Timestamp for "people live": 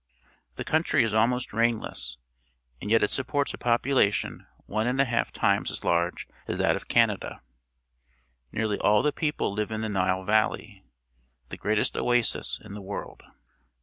9.13-9.69